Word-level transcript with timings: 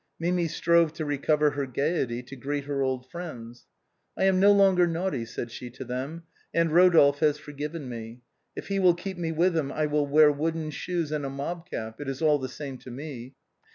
Mi 0.17 0.31
mi 0.31 0.47
strove 0.47 0.91
to 0.93 1.05
recover 1.05 1.51
her 1.51 1.67
gaiety 1.67 2.23
to 2.23 2.35
greet 2.35 2.63
her 2.63 2.81
old 2.81 3.07
friends." 3.11 3.67
I 4.17 4.23
am 4.23 4.39
no 4.39 4.51
longer 4.51 4.87
naughty," 4.87 5.25
said 5.25 5.51
she 5.51 5.69
to 5.69 5.85
them," 5.85 6.23
and 6.55 6.71
Rodolphe 6.73 7.23
has 7.23 7.37
forgiven 7.37 7.87
me. 7.87 8.21
If 8.55 8.69
he 8.69 8.79
will 8.79 8.95
keep 8.95 9.19
me 9.19 9.31
with 9.31 9.55
him 9.55 9.71
I 9.71 9.85
will 9.85 10.07
wear 10.07 10.31
wooden 10.31 10.71
shoes 10.71 11.11
and 11.11 11.23
a 11.23 11.29
mob 11.29 11.69
cap, 11.69 12.01
it 12.01 12.09
is 12.09 12.19
all 12.19 12.39
the 12.39 12.49
same 12.49 12.79
to 12.79 12.89
me. 12.89 13.35